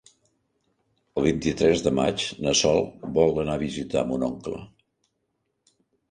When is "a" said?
3.57-3.61